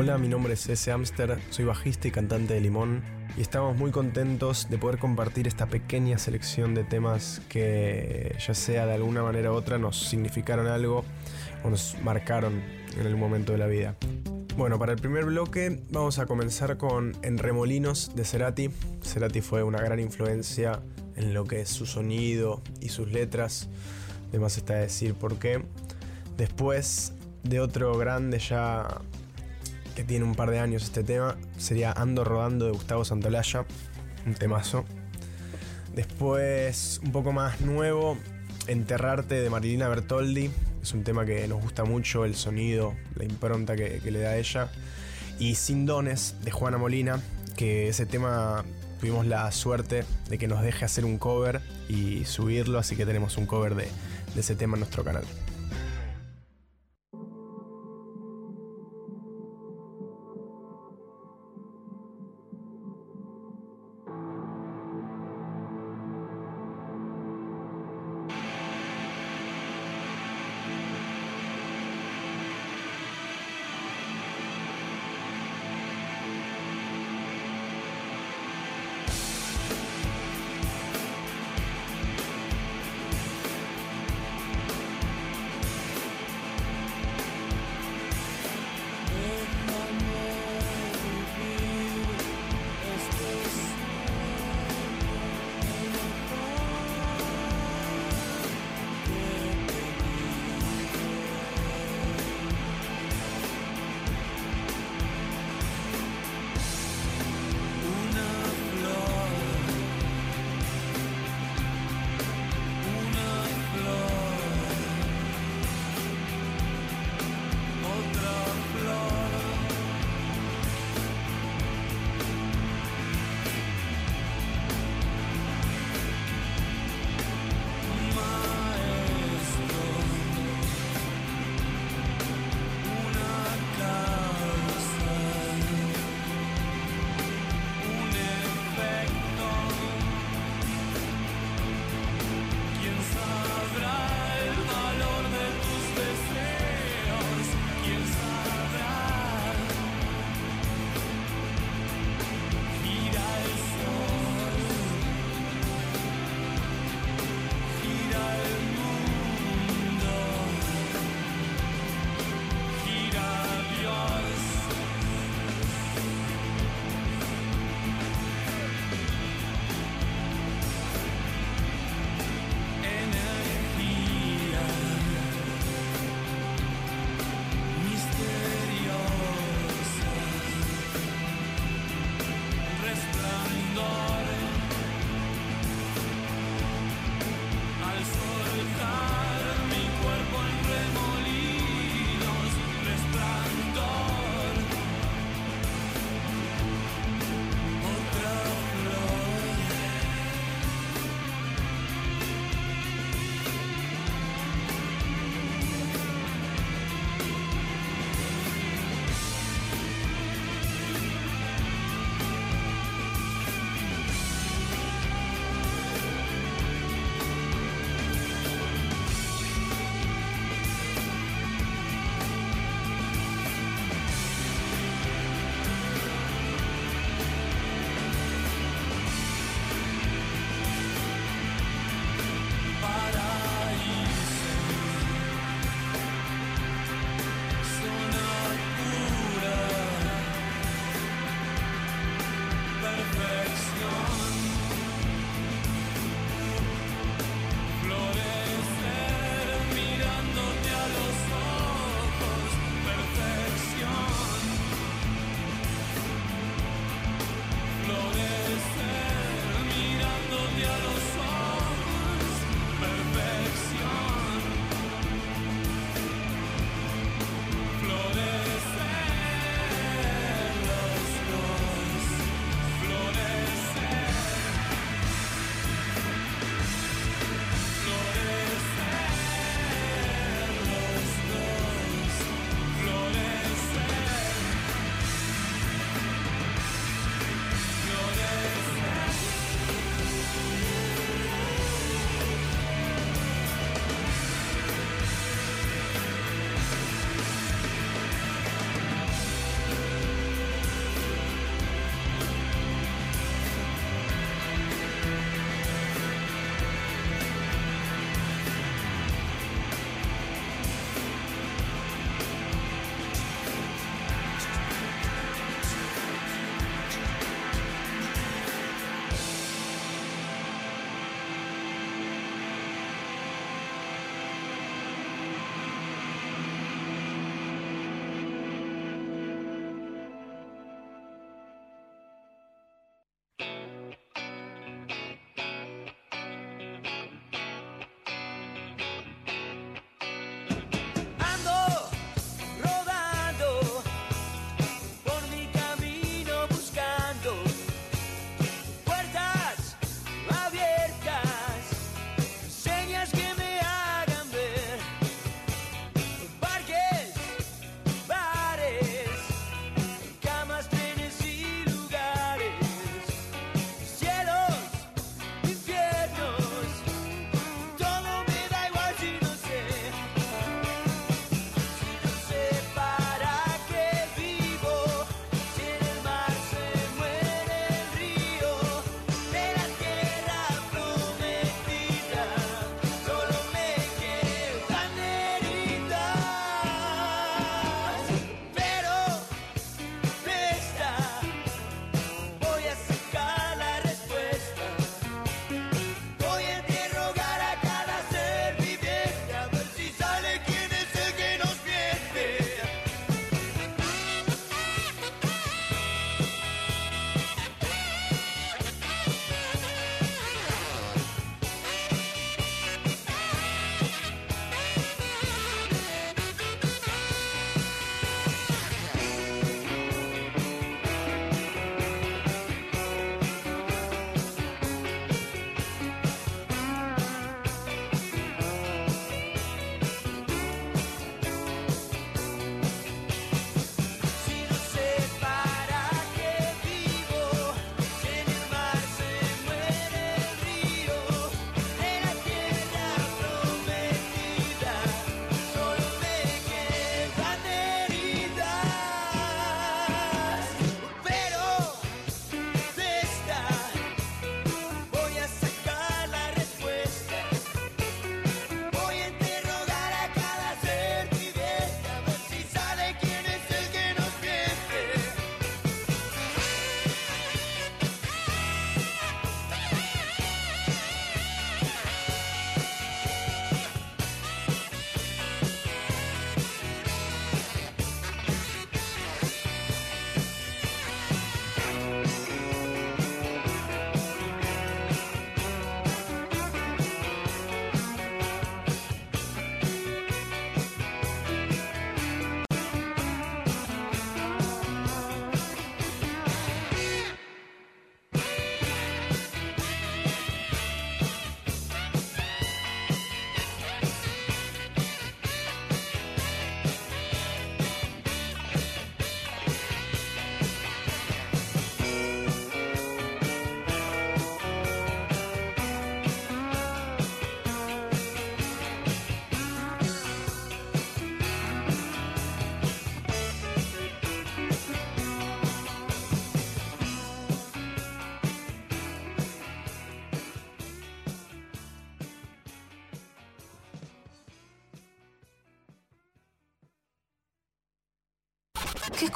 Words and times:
Hola, 0.00 0.16
mi 0.16 0.28
nombre 0.28 0.52
es 0.54 0.68
S. 0.68 0.92
Amster, 0.92 1.40
soy 1.50 1.64
bajista 1.64 2.06
y 2.06 2.12
cantante 2.12 2.54
de 2.54 2.60
Limón 2.60 3.02
y 3.36 3.40
estamos 3.40 3.76
muy 3.76 3.90
contentos 3.90 4.70
de 4.70 4.78
poder 4.78 5.00
compartir 5.00 5.48
esta 5.48 5.66
pequeña 5.66 6.18
selección 6.18 6.72
de 6.72 6.84
temas 6.84 7.42
que 7.48 8.36
ya 8.38 8.54
sea 8.54 8.86
de 8.86 8.94
alguna 8.94 9.24
manera 9.24 9.50
u 9.50 9.56
otra 9.56 9.76
nos 9.76 9.98
significaron 10.08 10.68
algo 10.68 11.04
o 11.64 11.70
nos 11.70 11.96
marcaron 12.04 12.62
en 12.96 13.06
el 13.08 13.16
momento 13.16 13.50
de 13.50 13.58
la 13.58 13.66
vida. 13.66 13.96
Bueno, 14.56 14.78
para 14.78 14.92
el 14.92 15.00
primer 15.00 15.24
bloque 15.24 15.82
vamos 15.90 16.20
a 16.20 16.26
comenzar 16.26 16.76
con 16.76 17.16
En 17.22 17.36
Remolinos 17.36 18.14
de 18.14 18.24
Cerati. 18.24 18.70
Cerati 19.02 19.40
fue 19.40 19.64
una 19.64 19.80
gran 19.80 19.98
influencia 19.98 20.80
en 21.16 21.34
lo 21.34 21.44
que 21.44 21.62
es 21.62 21.70
su 21.70 21.86
sonido 21.86 22.62
y 22.80 22.90
sus 22.90 23.10
letras. 23.10 23.68
Además 24.28 24.58
está 24.58 24.74
decir 24.74 25.14
por 25.14 25.40
qué. 25.40 25.60
Después 26.36 27.14
de 27.42 27.58
otro 27.58 27.98
grande 27.98 28.38
ya 28.38 28.86
que 29.98 30.04
tiene 30.04 30.24
un 30.24 30.36
par 30.36 30.52
de 30.52 30.60
años 30.60 30.84
este 30.84 31.02
tema, 31.02 31.36
sería 31.56 31.90
Ando 31.90 32.22
Rodando 32.22 32.66
de 32.66 32.70
Gustavo 32.70 33.04
Santolaya, 33.04 33.64
un 34.26 34.34
temazo. 34.34 34.84
Después, 35.92 37.00
un 37.02 37.10
poco 37.10 37.32
más 37.32 37.60
nuevo, 37.62 38.16
Enterrarte 38.68 39.34
de 39.34 39.50
Marilina 39.50 39.88
Bertoldi, 39.88 40.50
es 40.80 40.92
un 40.92 41.02
tema 41.02 41.26
que 41.26 41.48
nos 41.48 41.60
gusta 41.60 41.84
mucho, 41.84 42.24
el 42.24 42.36
sonido, 42.36 42.94
la 43.16 43.24
impronta 43.24 43.74
que, 43.74 44.00
le 44.00 44.20
da 44.20 44.30
a 44.30 44.36
ella. 44.36 44.70
Y 45.40 45.56
Sin 45.56 45.84
Dones 45.84 46.36
de 46.44 46.52
Juana 46.52 46.78
Molina, 46.78 47.20
que 47.56 47.88
ese 47.88 48.06
tema 48.06 48.64
tuvimos 49.00 49.26
la 49.26 49.50
suerte 49.50 50.04
de 50.28 50.38
que 50.38 50.46
nos 50.46 50.62
deje 50.62 50.84
hacer 50.84 51.04
un 51.04 51.18
cover 51.18 51.60
y 51.88 52.24
subirlo, 52.24 52.78
así 52.78 52.94
que 52.94 53.04
tenemos 53.04 53.36
un 53.36 53.46
cover 53.46 53.74
de 53.74 53.88
ese 54.36 54.54
tema 54.54 54.76
en 54.76 54.80
nuestro 54.80 55.02
canal. 55.02 55.24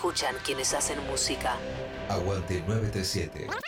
escuchan 0.03 0.35
quienes 0.45 0.75
hacen 0.75 0.99
música. 1.07 1.55
Aguante 2.09 2.61
937. 2.67 3.62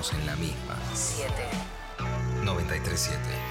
estamos 0.00 0.12
en 0.14 0.26
la 0.26 0.36
misma. 0.36 0.76
7. 0.94 1.30
937. 2.44 3.49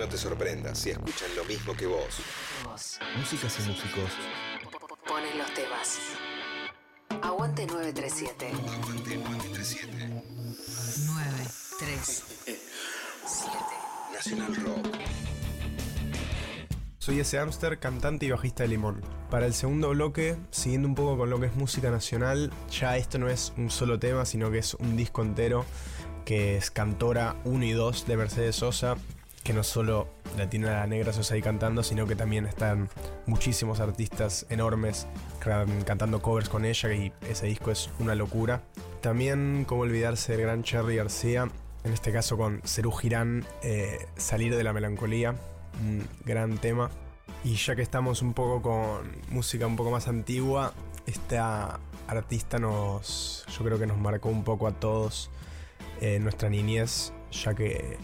No 0.00 0.08
te 0.08 0.16
sorprendas 0.16 0.78
si 0.78 0.88
escuchan 0.88 1.28
lo 1.36 1.44
mismo 1.44 1.74
que 1.74 1.86
vos. 1.86 2.22
Vos 2.64 2.98
Músicas 3.18 3.54
y 3.58 3.68
músicos. 3.68 4.10
pones 5.06 5.36
los 5.36 5.52
temas. 5.52 5.98
Aguante 7.20 7.66
937. 7.66 8.46
Aguante 8.46 9.16
937. 9.18 9.86
937. 11.04 12.64
Nacional 14.14 14.56
Rock. 14.56 14.88
Soy 16.96 17.20
ese 17.20 17.38
Amster, 17.38 17.78
cantante 17.78 18.24
y 18.24 18.30
bajista 18.30 18.62
de 18.62 18.70
Limón. 18.70 19.02
Para 19.28 19.44
el 19.44 19.52
segundo 19.52 19.90
bloque, 19.90 20.38
siguiendo 20.50 20.88
un 20.88 20.94
poco 20.94 21.18
con 21.18 21.28
lo 21.28 21.38
que 21.40 21.46
es 21.46 21.54
música 21.56 21.90
nacional, 21.90 22.50
ya 22.70 22.96
esto 22.96 23.18
no 23.18 23.28
es 23.28 23.52
un 23.58 23.70
solo 23.70 23.98
tema, 23.98 24.24
sino 24.24 24.50
que 24.50 24.60
es 24.60 24.72
un 24.72 24.96
disco 24.96 25.20
entero, 25.20 25.66
que 26.24 26.56
es 26.56 26.70
Cantora 26.70 27.36
1 27.44 27.64
y 27.66 27.72
2 27.72 28.06
de 28.06 28.16
Mercedes 28.16 28.56
Sosa, 28.56 28.96
que 29.42 29.52
no 29.52 29.62
solo 29.62 30.08
la 30.36 30.48
tiene 30.48 30.66
la 30.66 30.86
negra 30.86 31.12
Sosa 31.12 31.34
ahí 31.34 31.42
cantando, 31.42 31.82
sino 31.82 32.06
que 32.06 32.14
también 32.14 32.46
están 32.46 32.88
muchísimos 33.26 33.80
artistas 33.80 34.46
enormes 34.50 35.06
can- 35.38 35.82
cantando 35.82 36.20
covers 36.20 36.48
con 36.48 36.64
ella 36.64 36.92
y 36.92 37.12
ese 37.28 37.46
disco 37.46 37.70
es 37.70 37.90
una 37.98 38.14
locura. 38.14 38.62
También, 39.00 39.64
como 39.66 39.82
olvidarse 39.82 40.32
del 40.32 40.42
gran 40.42 40.62
Cherry 40.62 40.96
García, 40.96 41.48
en 41.84 41.92
este 41.92 42.12
caso 42.12 42.36
con 42.36 42.60
Cerú 42.64 42.92
Girán, 42.92 43.46
eh, 43.62 44.06
Salir 44.16 44.54
de 44.54 44.62
la 44.64 44.72
Melancolía, 44.72 45.34
un 45.80 46.06
gran 46.24 46.58
tema. 46.58 46.90
Y 47.42 47.54
ya 47.54 47.74
que 47.74 47.82
estamos 47.82 48.20
un 48.20 48.34
poco 48.34 48.60
con 48.60 49.10
música 49.30 49.66
un 49.66 49.76
poco 49.76 49.90
más 49.90 50.06
antigua, 50.08 50.74
esta 51.06 51.80
artista 52.06 52.58
nos, 52.58 53.46
yo 53.56 53.64
creo 53.64 53.78
que 53.78 53.86
nos 53.86 53.96
marcó 53.96 54.28
un 54.28 54.44
poco 54.44 54.66
a 54.66 54.72
todos 54.72 55.30
eh, 56.02 56.18
nuestra 56.18 56.50
niñez, 56.50 57.14
ya 57.30 57.54
que 57.54 57.96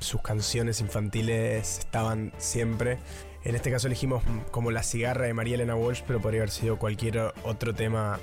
sus 0.00 0.22
canciones 0.22 0.80
infantiles 0.80 1.78
estaban 1.78 2.32
siempre. 2.38 2.98
En 3.44 3.54
este 3.54 3.70
caso 3.70 3.86
elegimos 3.86 4.22
como 4.50 4.70
La 4.70 4.82
cigarra 4.82 5.26
de 5.26 5.34
María 5.34 5.54
Elena 5.54 5.74
Walsh, 5.74 6.02
pero 6.06 6.20
podría 6.20 6.40
haber 6.40 6.50
sido 6.50 6.78
cualquier 6.78 7.32
otro 7.44 7.74
tema 7.74 8.18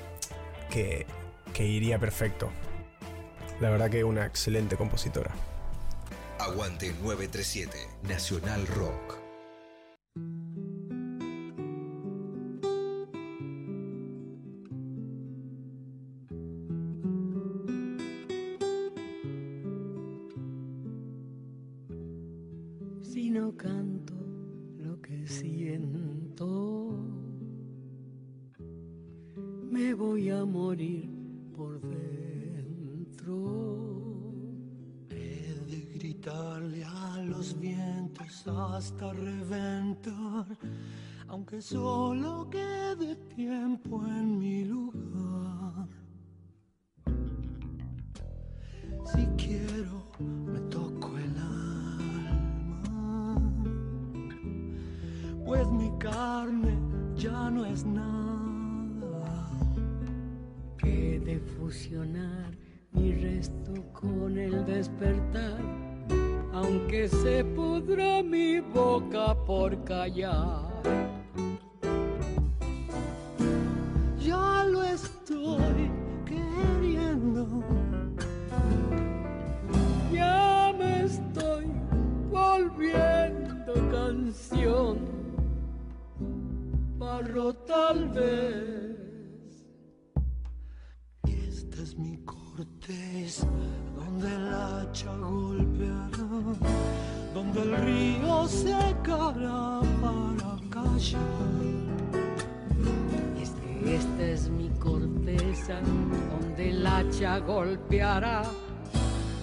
que, 0.70 1.06
que 1.52 1.64
iría 1.64 1.98
perfecto. 1.98 2.50
La 3.60 3.70
verdad 3.70 3.90
que 3.90 4.04
una 4.04 4.26
excelente 4.26 4.76
compositora. 4.76 5.32
Aguante 6.38 6.94
937. 7.02 7.78
Nacional 8.04 8.66
Rock. 8.68 9.27
Hasta 38.48 39.12
reventar, 39.12 40.46
aunque 41.28 41.60
solo 41.60 42.48
quede 42.50 43.16
tiempo 43.34 44.02
en 44.06 44.38
mi 44.38 44.64
lugar. 44.64 45.88
Si 49.12 49.26
quiero, 49.36 50.10
me 50.20 50.60
toco 50.70 51.16
el 51.18 51.36
alma, 51.38 52.82
pues 55.44 55.68
mi 55.70 55.90
carne 55.98 56.78
ya 57.16 57.50
no 57.50 57.64
es 57.64 57.84
nada. 57.84 59.50
He 60.82 61.18
de 61.20 61.40
fusionar 61.40 62.56
mi 62.92 63.12
resto 63.12 63.74
con 63.92 64.38
el 64.38 64.64
despertar, 64.64 65.60
aunque 66.52 67.08
se 67.08 67.44
pudra 67.44 68.22
mi 68.22 68.60
boca 68.60 69.34
por 69.46 69.84
callar. 69.84 70.68
Ya 74.18 74.64
lo 74.64 74.82
estoy 74.82 75.90
queriendo. 76.24 77.62
Ya 80.12 80.74
me 80.78 81.04
estoy 81.04 81.66
volviendo 82.30 83.72
canción, 83.90 84.98
barro 86.98 87.52
tal 87.54 88.08
vez. 88.08 88.97
Donde 92.88 94.34
el 94.34 94.48
hacha 94.48 95.14
golpeará, 95.18 96.08
donde 97.34 97.60
el 97.60 97.76
río 97.76 98.48
secará 98.48 99.80
para 100.00 100.58
callar. 100.70 101.20
Es 103.42 103.50
que 103.50 103.96
esta 103.96 104.22
es 104.22 104.48
mi 104.48 104.70
corteza, 104.78 105.80
donde 106.30 106.70
el 106.70 106.86
hacha 106.86 107.38
golpeará, 107.40 108.44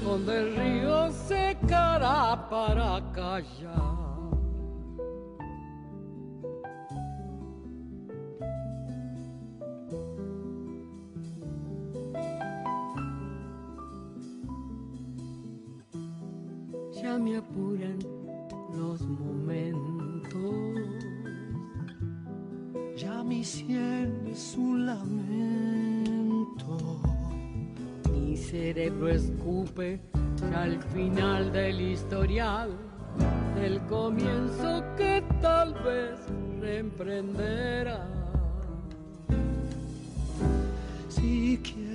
donde 0.03 0.39
el 0.39 0.55
río 0.55 1.11
secará 1.11 2.49
para 2.49 2.99
callar. 3.13 4.04
Me 17.19 17.37
apuran 17.37 17.97
los 18.77 19.01
momentos 19.01 20.75
Ya 22.97 23.23
mi 23.23 23.43
sien 23.43 24.27
es 24.29 24.55
un 24.57 24.85
lamento. 24.85 26.17
Mi 28.11 28.35
cerebro 28.35 29.09
escupe 29.09 29.99
al 30.55 30.81
final 30.93 31.51
del 31.53 31.79
historial, 31.79 32.71
del 33.55 33.79
comienzo 33.87 34.83
que 34.97 35.23
tal 35.41 35.73
vez 35.85 36.19
reemprenderá. 36.59 38.07
Si 41.07 41.59
quiero, 41.63 41.94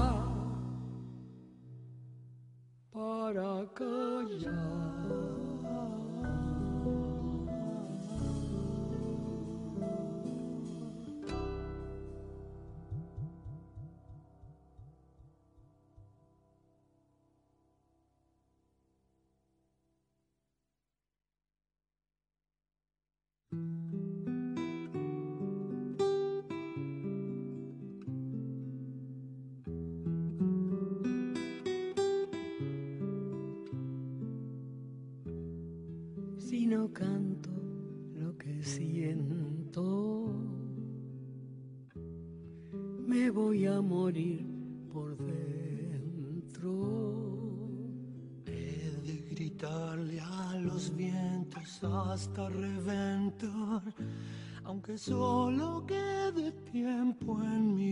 para 3.01 3.65
callar. 3.73 5.30
Hasta 52.41 52.49
reventar, 52.49 53.81
aunque 54.63 54.97
solo 54.97 55.85
quede 55.85 56.51
tiempo 56.71 57.39
en 57.43 57.75
mi 57.75 57.90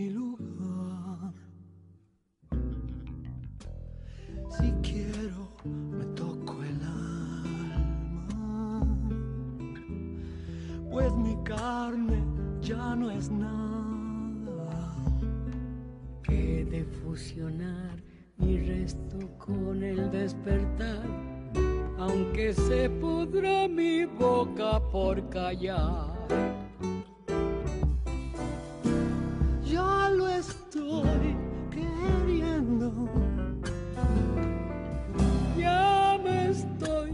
por 25.10 25.28
callar. 25.28 26.06
Ya 29.64 30.08
lo 30.10 30.28
estoy 30.28 31.36
queriendo. 31.68 32.92
Ya 35.58 36.16
me 36.22 36.50
estoy 36.50 37.10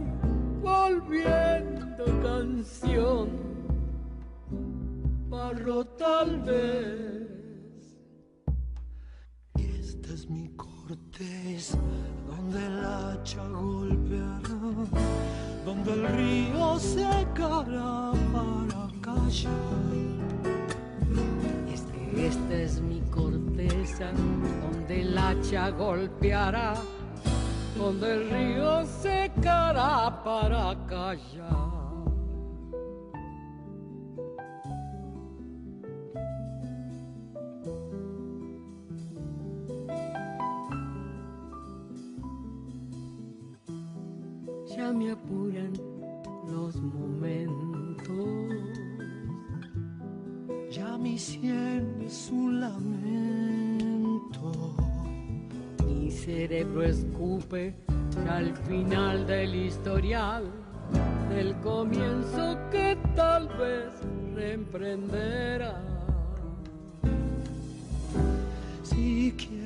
volviendo 0.62 2.04
canción, 2.22 3.30
barro 5.30 5.86
tal 5.86 6.42
vez. 6.42 7.96
Y 9.56 9.64
esta 9.80 10.12
es 10.12 10.28
mi 10.28 10.54
corteza, 10.86 11.78
donde 12.28 12.64
el 12.64 12.84
hacha 12.84 13.42
golpeará, 13.48 14.40
donde 15.64 15.92
el 15.92 16.08
río 16.16 16.78
secará 16.78 18.12
para 18.32 18.88
callar. 19.00 19.52
Este, 21.72 22.26
esta 22.26 22.54
es 22.54 22.80
mi 22.80 23.00
corteza, 23.10 24.12
donde 24.12 25.02
el 25.02 25.18
hacha 25.18 25.70
golpeará, 25.70 26.74
donde 27.76 28.14
el 28.14 28.30
río 28.30 28.86
secará 29.02 30.22
para 30.22 30.76
callar. 30.86 31.75
Me 44.94 45.10
apuran 45.10 45.72
los 46.48 46.76
momentos. 46.76 48.14
Ya 50.70 50.96
mi 50.96 51.18
sien 51.18 52.00
es 52.00 52.30
un 52.30 52.60
lamento. 52.60 54.52
Mi 55.84 56.10
cerebro 56.10 56.84
escupe 56.84 57.74
al 58.30 58.56
final 58.56 59.26
del 59.26 59.54
historial, 59.54 60.44
del 61.30 61.56
comienzo 61.56 62.56
que 62.70 62.96
tal 63.16 63.48
vez 63.58 63.90
reemprenderá. 64.34 65.82
Si 68.84 69.34
quiero, 69.36 69.65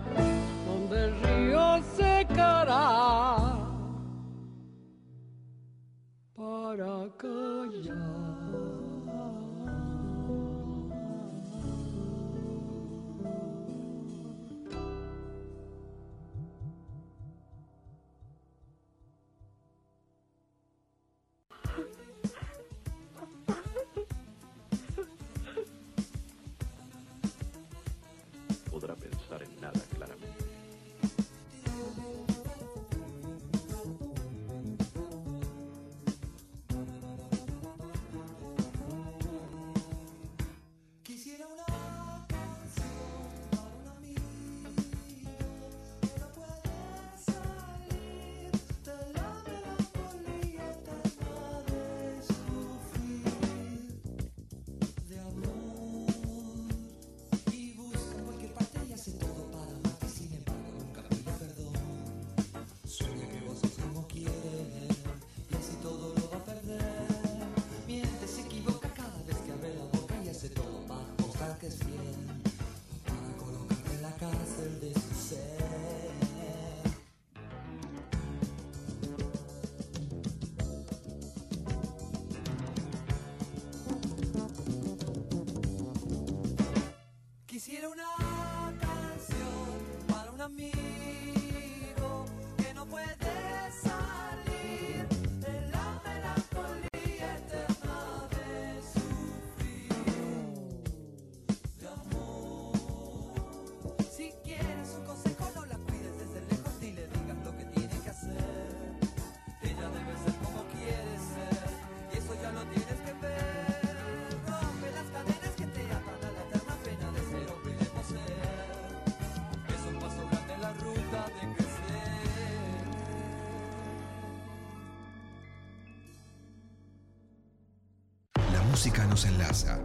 música 128.71 129.05
nos 129.05 129.25
enlaza. 129.25 129.79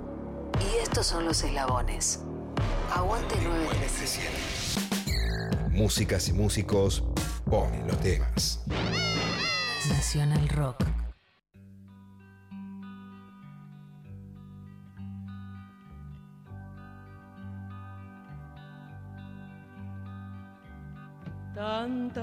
Y 0.61 0.77
estos 0.81 1.09
son 1.09 1.25
los 1.25 1.43
eslabones. 1.43 2.21
Aguante 2.95 3.35
937. 3.35 4.31
Músicas 5.71 6.29
y 6.29 6.33
músicos 6.33 7.03
ponen 7.51 7.85
los 7.89 7.99
temas. 7.99 8.61
Nacional 9.89 10.49
Rock. 10.51 10.96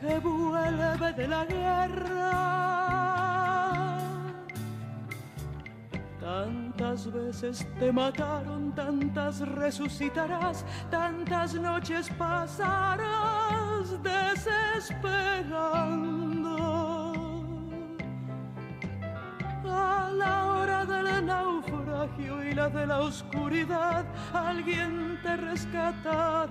que 0.00 0.18
vuelve 0.18 1.12
de 1.12 1.28
la 1.28 1.44
guerra. 1.44 2.30
Tantas 6.20 7.12
veces 7.12 7.66
te 7.78 7.92
mataron, 7.92 8.74
tantas 8.74 9.40
resucitarás, 9.40 10.64
tantas 10.90 11.54
noches 11.54 12.10
pasarás 12.16 14.02
desesperando. 14.02 15.36
A 19.64 20.10
la 20.12 20.46
hora 20.46 20.84
del 20.86 21.26
naufragio 21.26 22.42
y 22.44 22.54
la 22.54 22.68
de 22.70 22.86
la 22.86 23.00
oscuridad, 23.00 24.04
alguien 24.32 25.18
te 25.22 25.36
rescatará 25.36 26.50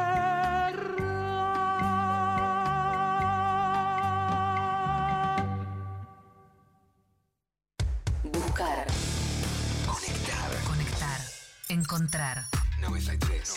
Encontrar. 11.81 12.45
93. 12.79 13.55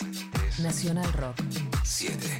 Nacional 0.57 1.13
Rock. 1.13 1.37
7. 1.83 2.39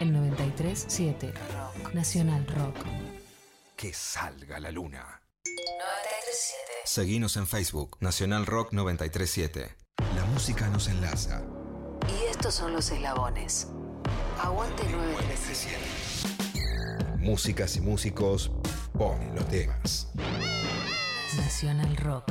El 0.00 0.12
93.7 0.12 1.32
Rock. 1.32 1.94
Nacional 1.94 2.46
Rock. 2.46 2.76
Que 3.74 3.94
salga 3.94 4.60
la 4.60 4.70
luna. 4.70 5.22
93.7. 5.44 5.52
Seguinos 6.84 7.38
en 7.38 7.46
Facebook. 7.46 7.96
Nacional 8.00 8.44
Rock 8.44 8.72
937. 8.72 9.74
La 10.14 10.24
música 10.26 10.68
nos 10.68 10.88
enlaza. 10.88 11.42
Y 12.06 12.24
estos 12.30 12.54
son 12.54 12.74
los 12.74 12.90
eslabones. 12.90 13.68
Aguante 14.38 14.82
937. 14.84 15.78
Músicas 17.18 17.76
y 17.76 17.80
músicos 17.80 18.50
ponen 18.92 19.34
los 19.34 19.48
temas. 19.48 20.12
Nacional 21.38 21.96
Rock. 21.96 22.30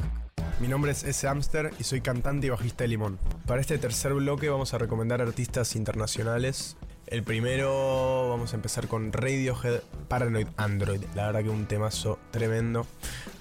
Mi 0.60 0.68
nombre 0.68 0.92
es 0.92 1.04
S. 1.04 1.28
Amster 1.28 1.74
y 1.80 1.86
soy 1.86 2.02
cantante 2.02 2.46
y 2.46 2.52
bajista 2.52 2.84
de 2.84 2.90
Limón. 2.90 3.18
Para 3.48 3.62
este 3.62 3.80
tercer 3.80 4.14
bloque 4.14 4.50
vamos 4.50 4.76
a 4.76 4.78
recomendar 4.78 5.22
artistas 5.22 5.76
internacionales. 5.76 6.78
El 7.12 7.24
primero 7.24 8.30
vamos 8.30 8.54
a 8.54 8.56
empezar 8.56 8.88
con 8.88 9.12
Radiohead 9.12 9.82
Paranoid 10.08 10.48
Android. 10.56 11.02
La 11.14 11.26
verdad 11.26 11.44
que 11.44 11.50
un 11.50 11.66
temazo 11.66 12.18
tremendo. 12.32 12.88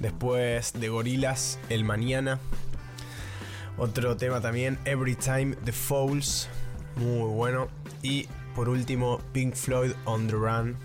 Después 0.00 0.72
de 0.72 0.88
Gorilas 0.88 1.56
El 1.68 1.84
Mañana. 1.84 2.40
Otro 3.78 4.16
tema 4.16 4.40
también, 4.40 4.76
Every 4.86 5.14
Time 5.14 5.54
The 5.64 5.70
Fouls. 5.70 6.48
Muy 6.96 7.30
bueno. 7.30 7.68
Y 8.02 8.26
por 8.56 8.68
último, 8.68 9.20
Pink 9.32 9.54
Floyd 9.54 9.92
On 10.04 10.26
The 10.26 10.34
Run. 10.34 10.76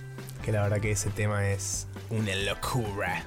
Que 0.44 0.52
la 0.52 0.62
verdad 0.62 0.80
que 0.80 0.92
ese 0.92 1.10
tema 1.10 1.50
es 1.50 1.88
una 2.12 2.36
locura. 2.36 3.26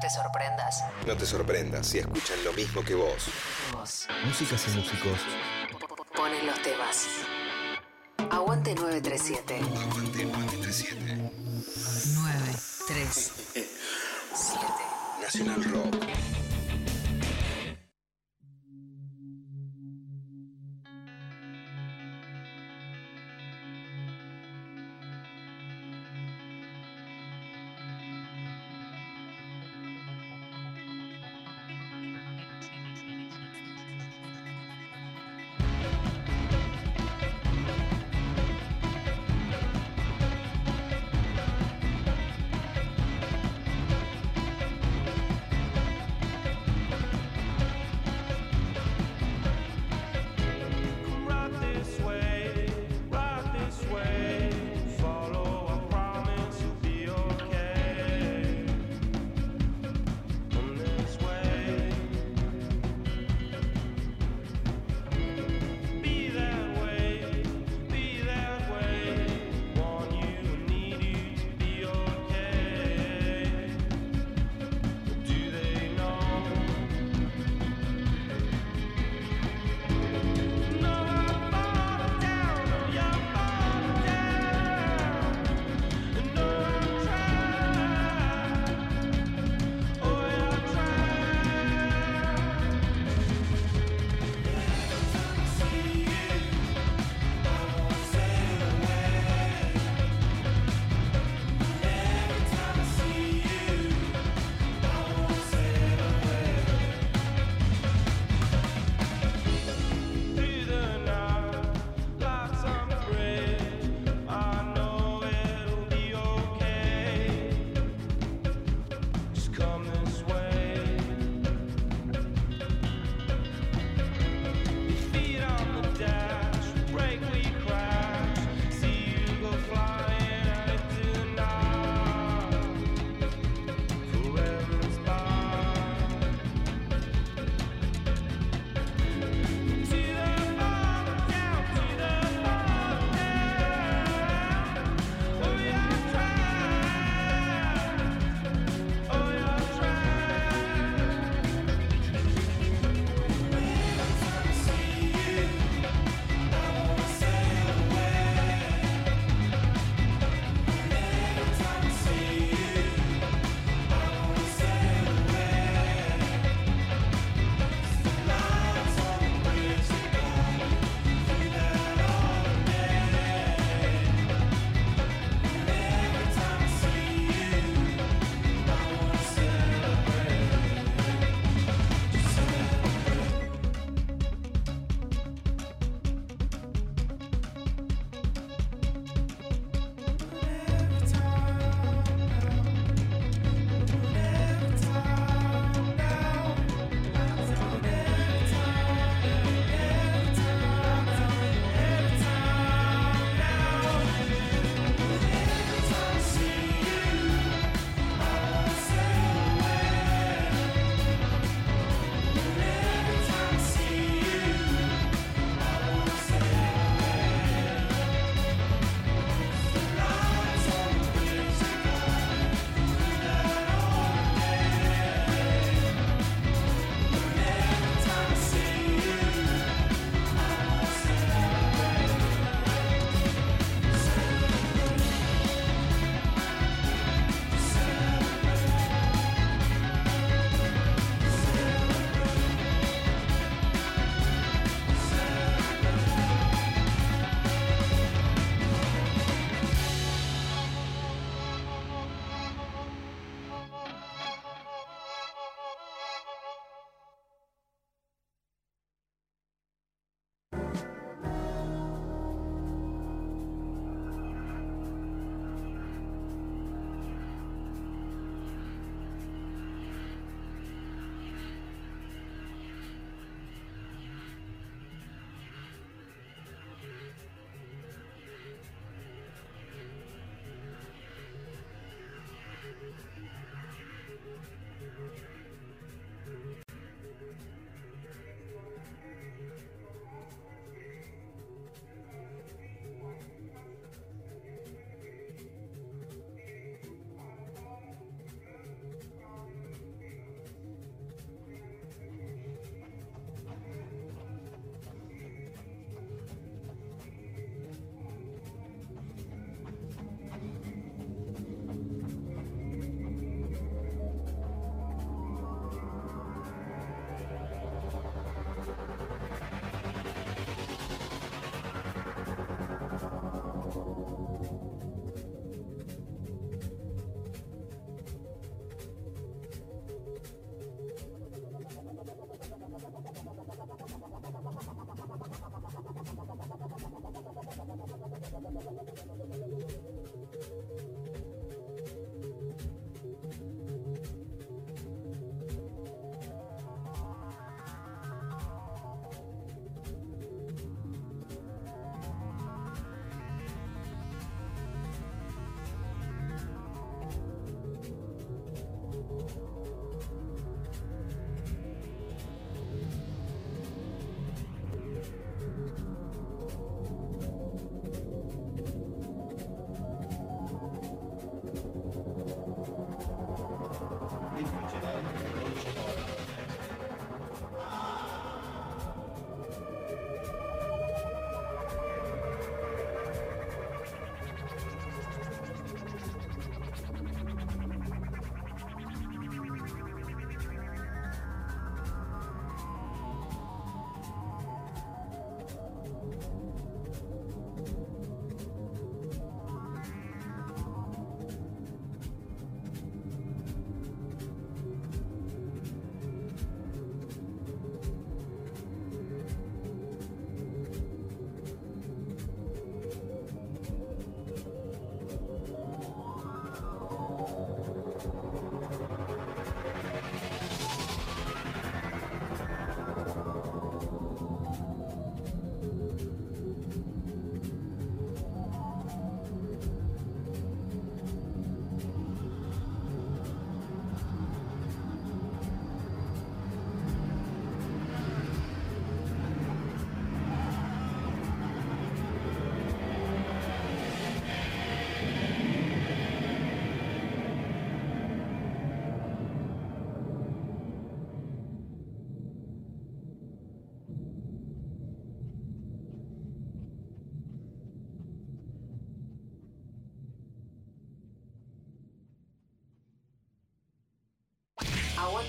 Te 0.00 0.08
sorprendas. 0.10 0.82
No 1.06 1.16
te 1.16 1.26
sorprendas 1.26 1.86
si 1.86 1.98
escuchan 1.98 2.42
lo 2.44 2.52
mismo 2.52 2.82
que 2.84 2.94
vos. 2.94 3.26
Vos 3.72 4.06
Músicas 4.24 4.66
y 4.68 4.70
músicos. 4.70 5.18
ponen 6.16 6.46
los 6.46 6.60
temas. 6.62 7.06
Aguante 8.30 8.74
937. 8.74 9.56
Aguante 9.56 10.24
937. 10.24 11.04
937. 11.06 13.68
Nacional 15.20 15.64
Rock. 15.64 15.94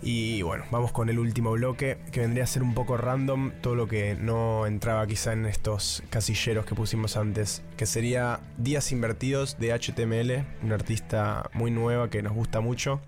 Y 0.00 0.42
bueno, 0.42 0.64
vamos 0.70 0.92
con 0.92 1.08
el 1.08 1.18
último 1.18 1.50
bloque, 1.52 1.98
que 2.12 2.20
vendría 2.20 2.44
a 2.44 2.46
ser 2.46 2.62
un 2.62 2.72
poco 2.72 2.96
random, 2.96 3.50
todo 3.60 3.74
lo 3.74 3.88
que 3.88 4.14
no 4.14 4.66
entraba 4.66 5.06
quizá 5.06 5.32
en 5.32 5.44
estos 5.46 6.04
casilleros 6.08 6.64
que 6.66 6.74
pusimos 6.76 7.16
antes, 7.16 7.62
que 7.76 7.84
sería 7.84 8.40
Días 8.58 8.92
Invertidos 8.92 9.58
de 9.58 9.72
HTML, 9.72 10.44
una 10.62 10.76
artista 10.76 11.50
muy 11.52 11.72
nueva 11.72 12.10
que 12.10 12.22
nos 12.22 12.32
gusta 12.32 12.60
mucho. 12.60 13.00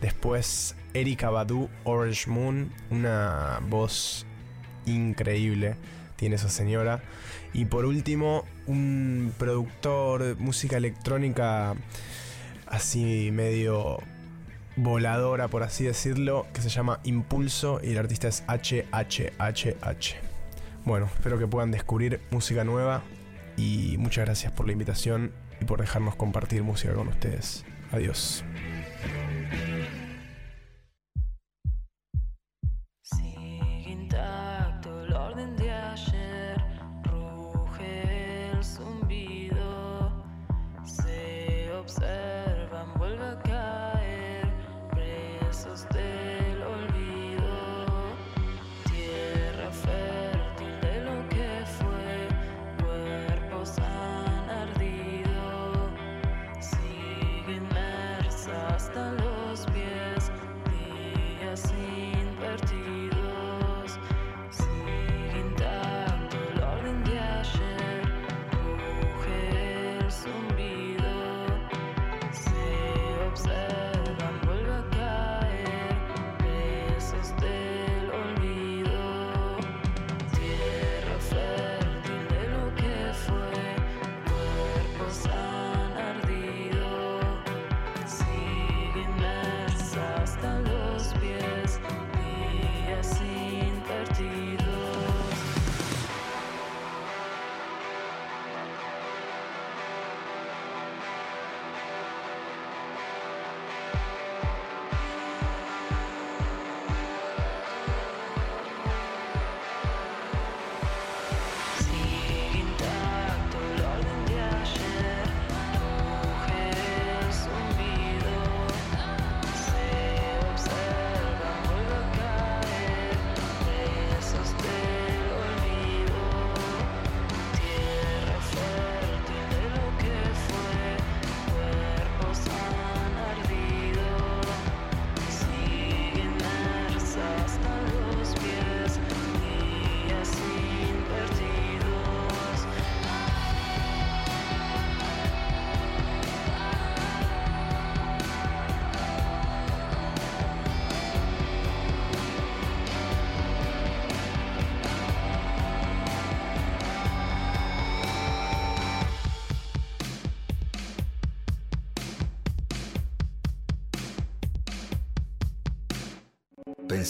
Después 0.00 0.74
Erika 0.92 1.30
Badu, 1.30 1.70
Orange 1.84 2.28
Moon, 2.28 2.72
una 2.90 3.60
voz 3.68 4.26
increíble 4.86 5.76
tiene 6.16 6.36
esa 6.36 6.48
señora. 6.48 7.02
Y 7.52 7.66
por 7.66 7.84
último, 7.84 8.44
un 8.66 9.32
productor 9.38 10.22
de 10.22 10.34
música 10.36 10.76
electrónica 10.76 11.74
así 12.66 13.30
medio 13.32 13.98
voladora, 14.76 15.48
por 15.48 15.62
así 15.62 15.84
decirlo, 15.84 16.46
que 16.52 16.60
se 16.60 16.68
llama 16.68 17.00
Impulso 17.04 17.80
y 17.82 17.92
el 17.92 17.98
artista 17.98 18.28
es 18.28 18.44
HHHH. 18.48 20.14
Bueno, 20.84 21.08
espero 21.14 21.38
que 21.38 21.46
puedan 21.46 21.70
descubrir 21.70 22.20
música 22.30 22.64
nueva 22.64 23.02
y 23.56 23.96
muchas 23.98 24.26
gracias 24.26 24.52
por 24.52 24.66
la 24.66 24.72
invitación 24.72 25.32
y 25.60 25.64
por 25.64 25.80
dejarnos 25.80 26.16
compartir 26.16 26.62
música 26.62 26.92
con 26.94 27.08
ustedes. 27.08 27.64
Adiós. 27.92 28.44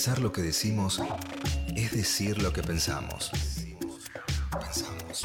Pensar 0.05 0.23
lo 0.23 0.33
que 0.33 0.43
decimos 0.43 1.01
es 1.75 1.93
decir 1.93 2.43
lo 2.43 2.53
que 2.53 2.63
pensamos. 2.63 3.31
Pensamos. 4.51 5.23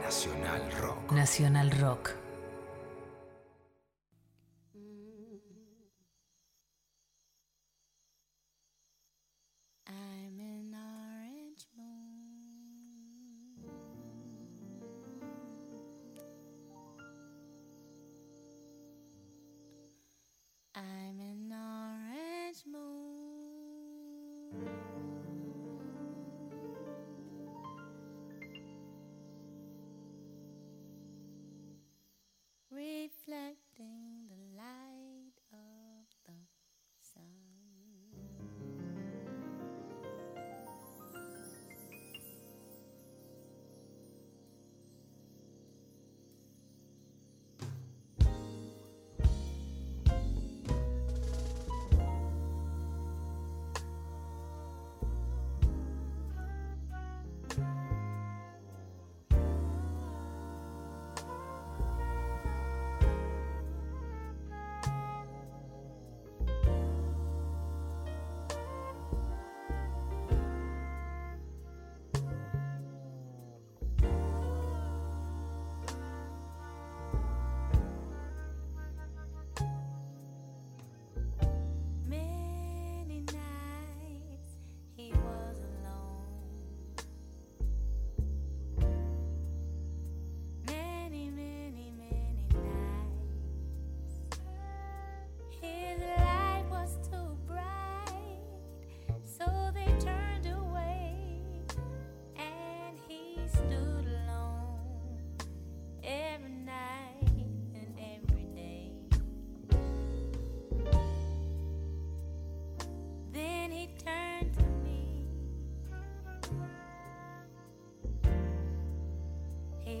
Nacional 0.00 0.72
Rock. 0.80 1.12
Nacional 1.12 1.70
Rock. 1.72 2.07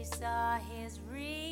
saw 0.04 0.58
his 0.58 1.00
real 1.10 1.47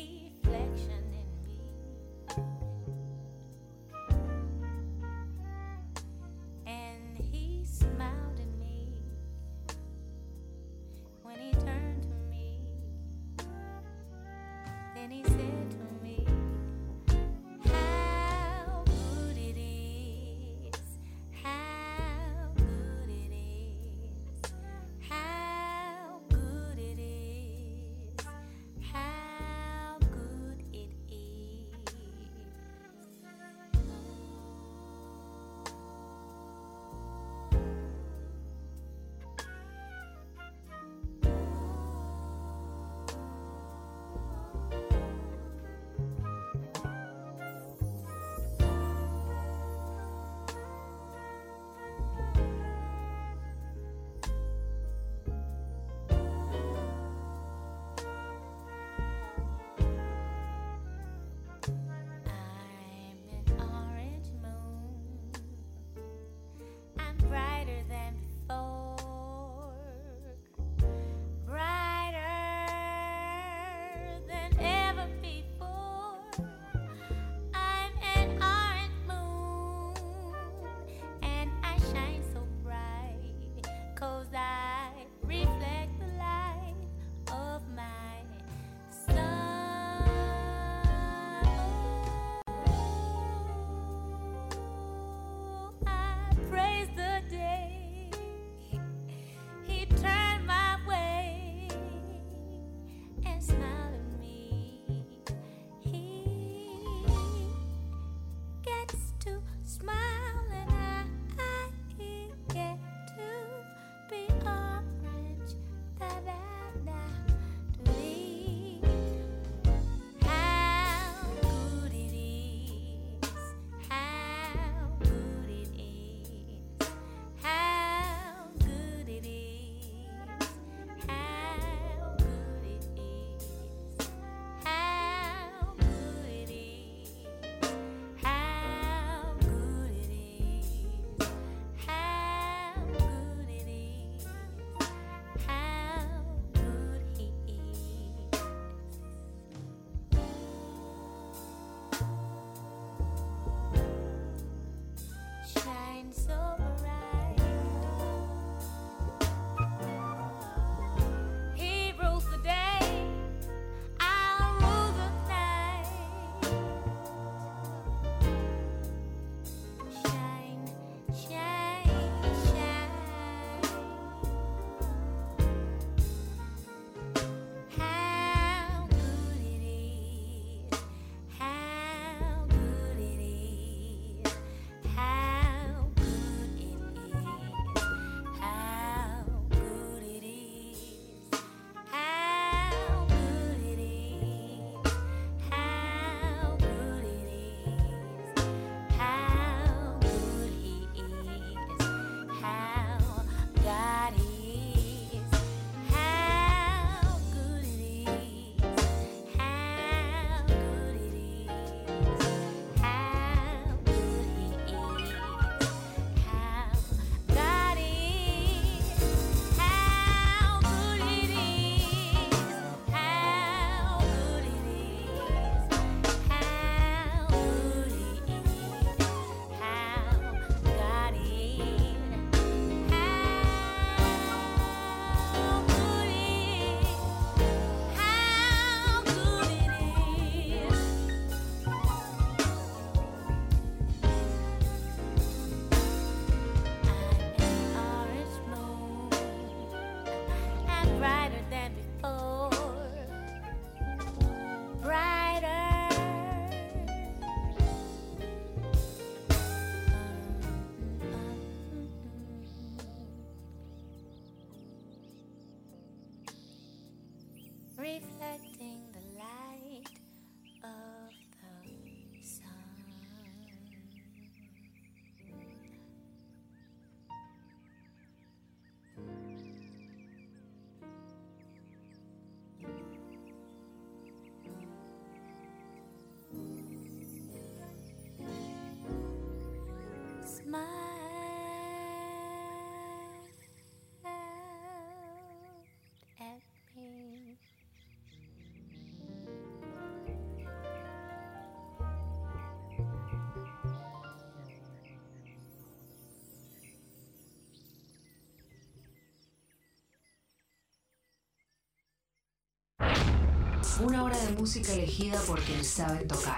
Una 313.79 314.03
hora 314.03 314.17
de 314.17 314.31
música 314.31 314.73
elegida 314.73 315.19
por 315.21 315.39
quien 315.41 315.63
sabe 315.63 316.05
tocar. 316.05 316.37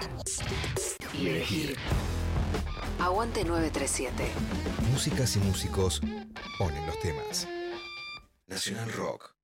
Y 1.18 1.28
elegir. 1.28 1.76
Aguante 3.00 3.44
937. 3.44 4.30
Músicas 4.92 5.34
y 5.36 5.38
músicos 5.38 6.02
ponen 6.58 6.86
los 6.86 6.98
temas. 7.00 7.48
Nacional 8.46 8.92
Rock. 8.92 9.39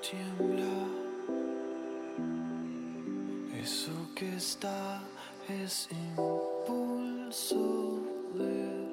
tiembla. 0.00 0.86
Eso 3.62 3.92
que 4.14 4.36
está 4.36 5.02
es 5.48 5.88
impulso 5.90 8.00
de 8.34 8.89